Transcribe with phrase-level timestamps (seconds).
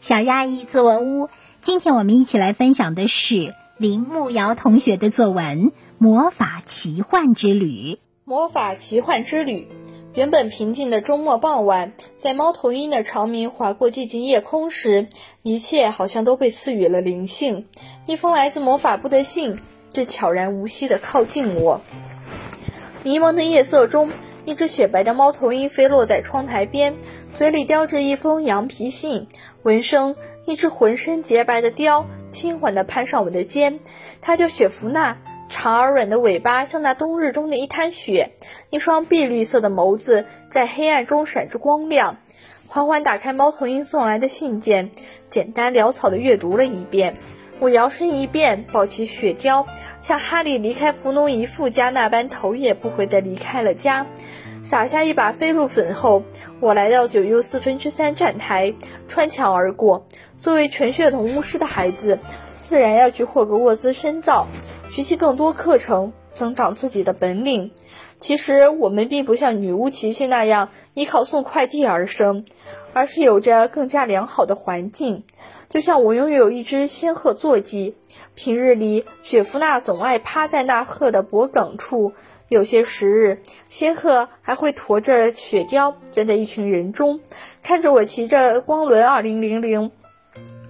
[0.00, 1.28] 小鱼阿姨作文屋，
[1.60, 5.66] 今天我们一起来分享的是林慕瑶同学的作文
[5.98, 7.66] 《魔法奇幻之旅》。
[8.24, 9.68] 魔法奇幻之旅，
[10.14, 15.08] 原本平静的周末傍晚，在猫头鹰的长鸣划过寂静夜空时，
[15.42, 17.66] 一切好像都被赐予了灵性。
[18.06, 19.58] 一封来自魔法部的信，
[19.92, 21.82] 正悄然无息地靠近我。
[23.04, 24.10] 迷蒙的夜色中，
[24.46, 26.94] 一只雪白的猫头鹰飞落在窗台边，
[27.34, 29.26] 嘴里叼着一封羊皮信。
[29.62, 30.16] 闻声，
[30.46, 33.78] 一只浑身洁白的雕轻缓地攀上我的肩，
[34.22, 35.18] 它叫雪芙娜，
[35.50, 38.30] 长而软的尾巴像那冬日中的一滩雪，
[38.70, 42.16] 一双碧绿色的眸子在黑暗中闪着光亮。
[42.68, 44.90] 缓缓打开猫头鹰送来的信件，
[45.28, 47.12] 简单潦草地阅读了一遍。
[47.58, 49.66] 我摇身一变，抱起雪雕，
[49.98, 54.06] 像哈利离开弗农姨父家那般头也不回地离开了家。
[54.62, 56.22] 撒下一把飞鹿粉后，
[56.60, 58.74] 我来到九又四分之三站台，
[59.08, 60.06] 穿墙而过。
[60.36, 62.18] 作为纯血统巫师的孩子，
[62.60, 64.46] 自然要去霍格沃兹深造，
[64.90, 67.72] 学习更多课程，增长自己的本领。
[68.20, 72.44] 其实我们并不像女巫琪琪那样依靠送快递而生，
[72.92, 75.24] 而是有着更加良好的环境。
[75.70, 77.96] 就像我拥有一只仙鹤坐骑，
[78.34, 82.12] 平日里雪芙娜总爱趴在那鹤的脖颈处。
[82.50, 87.20] 有些时日，仙鹤还会驮着雪貂站在一群人中，
[87.62, 89.92] 看着我骑着光轮二零零零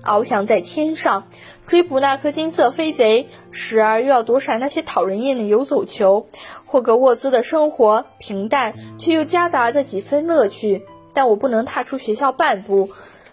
[0.04, 1.28] 翱翔在天上，
[1.66, 6.26] 追捕那颗金色飞贼，时而又要躲闪那些讨人厌的游走球。
[6.66, 10.84] 霍格沃兹的生活平淡，却又夹杂着几分乐趣。
[11.14, 12.90] 但我不能踏出学校半步，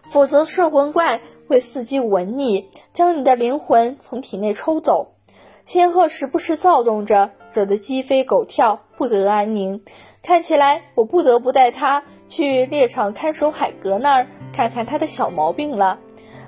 [0.09, 5.15] 否则摄魂怪会伺机吻你，将你的灵魂从体内抽走。
[5.65, 7.31] 仙鹤时不时躁动着。
[7.57, 9.81] 惹得鸡飞狗跳，不得安宁。
[10.21, 15.97] 看起来我不得不带他去猎场看守海格那儿看看他的小毛病了。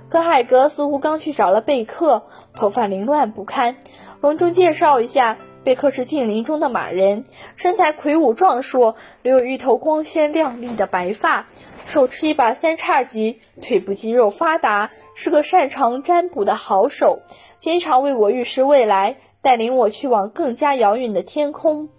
[0.07, 3.77] 可海格似乎刚去找了贝克，头发凌乱不堪。
[4.21, 7.23] 隆重介绍一下，贝克是精灵中的马人，
[7.55, 11.47] 身材魁梧壮硕，留有一头光鲜亮丽的白发，
[11.85, 17.21] 手持一把三叉戟，腿部肌肉发达，是个擅长占卜的好手，
[17.59, 19.17] 经常为我预示未来。
[19.41, 21.89] 带领我去往更加遥远的天空。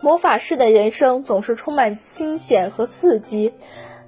[0.00, 3.52] 魔法师的人生总是充满惊险和刺激。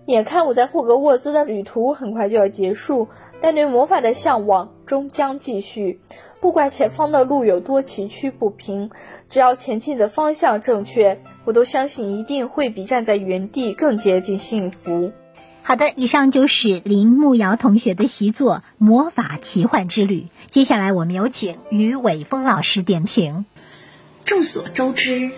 [0.06, 3.06] 眼看我在霍格沃兹的旅途很快就要结束，
[3.40, 6.00] 但对魔法的向往终将继续。
[6.40, 8.90] 不管前方的路有多崎岖不平，
[9.28, 15.12] 只要前进的方向正确，我都相信一定会比站在原地更接近幸福。
[15.64, 20.22] 好的，以上就是林慕瑶同学的习作《魔法奇幻之旅》。
[20.50, 23.46] 接下来，我们有请于伟峰老师点评。
[24.24, 25.30] 众所周知，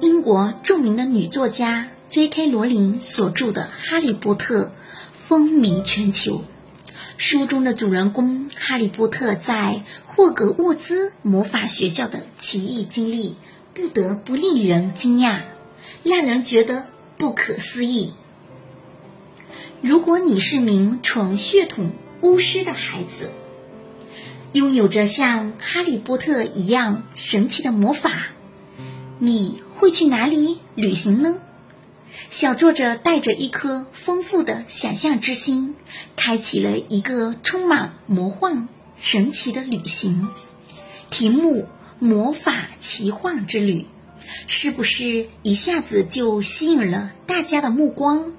[0.00, 2.46] 英国著名的女作家 J.K.
[2.48, 4.64] 罗琳所著的《哈利波特》
[5.12, 6.44] 风靡全球。
[7.16, 13.36] 书中的主人公哈利波特在霍格沃兹魔法学校的奇异经历，
[13.72, 15.40] 不得不令人惊讶，
[16.02, 16.84] 让人觉得
[17.16, 18.12] 不可思议。
[19.82, 21.92] 如果你是名纯血统
[22.22, 23.30] 巫师的孩子，
[24.52, 28.28] 拥有着像哈利波特一样神奇的魔法，
[29.18, 31.36] 你会去哪里旅行呢？
[32.30, 35.74] 小作者带着一颗丰富的想象之心，
[36.16, 40.28] 开启了一个充满魔幻神奇的旅行。
[41.10, 41.68] 题目
[42.00, 43.86] “魔法奇幻之旅”，
[44.48, 48.32] 是不是一下子就吸引了大家的目光，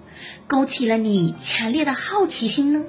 [0.47, 2.85] 勾起了你强烈的好奇心呢？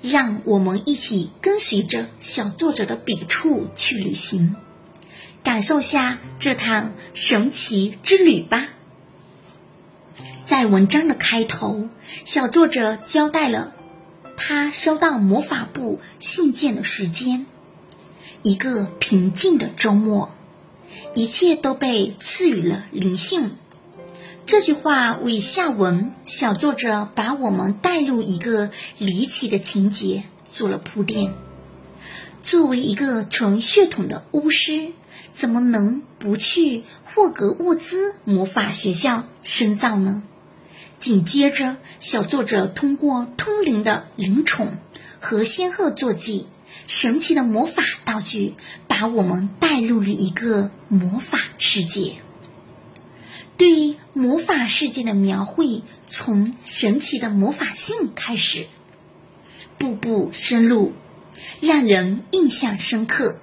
[0.00, 4.54] 让我们一起跟随着小作者的笔触去旅行，
[5.42, 8.68] 感受下这趟神奇之旅吧。
[10.44, 11.88] 在文章的开头，
[12.24, 13.72] 小作者交代了
[14.36, 17.46] 他收到魔法部信件的时间：
[18.42, 20.34] 一个平静的周末，
[21.14, 23.56] 一切都被赐予了灵性。
[24.48, 31.34] 这句话为下文小作者把我们带入一个离奇的情节做了铺垫。
[32.40, 34.92] 作为一个纯血统的巫师，
[35.34, 40.22] 怎么能不去霍格沃兹魔法学校深造呢？
[40.98, 44.78] 紧接着，小作者通过通灵的灵宠
[45.20, 46.46] 和仙鹤坐骑、
[46.86, 48.54] 神奇的魔法道具，
[48.86, 52.14] 把我们带入了一个魔法世界。
[53.58, 58.68] 对魔法世界的描绘，从神奇的魔法性开始，
[59.78, 60.92] 步步深入，
[61.60, 63.40] 让人印象深刻。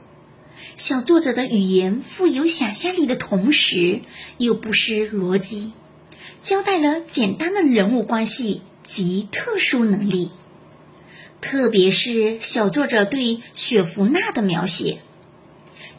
[0.78, 4.02] 小作者的语言富有想象力的同时，
[4.38, 5.74] 又不失逻辑，
[6.42, 10.32] 交代了简单的人物关系及特殊能力。
[11.42, 15.00] 特别是小作者对雪芙娜的描写，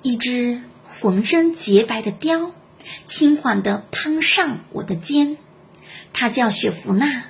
[0.00, 2.52] 一只浑身洁白的雕，
[3.06, 5.36] 轻缓地攀上我的肩。
[6.12, 7.24] 它叫雪芙娜，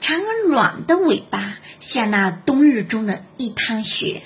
[0.00, 4.22] 长而软的尾巴像那冬日中的一滩雪，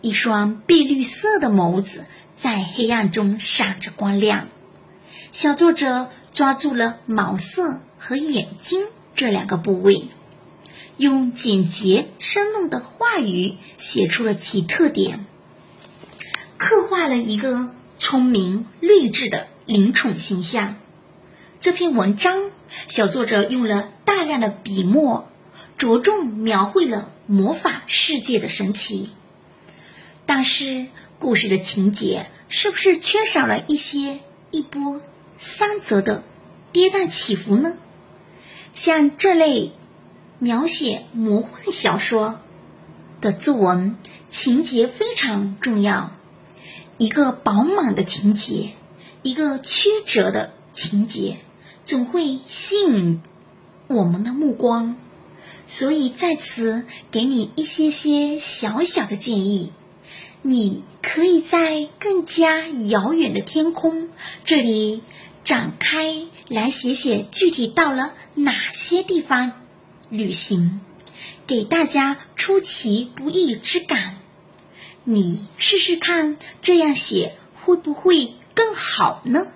[0.00, 2.04] 一双碧绿色的眸子
[2.36, 4.48] 在黑暗中闪着光亮。
[5.30, 8.80] 小作者抓住了毛色和眼睛
[9.16, 10.08] 这两个部位，
[10.96, 15.26] 用简洁生动的话语写出了其特点，
[16.56, 20.76] 刻画了一个聪明睿智的灵宠形象。
[21.58, 22.50] 这篇文章，
[22.86, 25.30] 小作者用了大量的笔墨，
[25.78, 29.10] 着重描绘了魔法世界的神奇。
[30.26, 30.86] 但是，
[31.18, 34.20] 故事的情节是不是缺少了一些
[34.50, 35.00] 一波？
[35.38, 36.22] 三折的
[36.72, 37.74] 跌宕起伏呢？
[38.72, 39.72] 像这类
[40.38, 42.40] 描写魔幻小说
[43.22, 43.96] 的作文，
[44.30, 46.12] 情节非常重要。
[46.98, 48.70] 一个饱满的情节，
[49.24, 51.38] 一个曲折的情节，
[51.84, 53.22] 总会吸引
[53.88, 54.96] 我们的目光。
[55.66, 59.72] 所以在此给你一些些小小的建议，
[60.42, 64.10] 你可以在更加遥远的天空
[64.44, 65.02] 这里。
[65.42, 69.60] 展开来写写具体到了哪些地方
[70.08, 70.80] 旅行，
[71.46, 74.16] 给大家出其不意之感。
[75.04, 79.46] 你试试看，这样写会不会更好呢？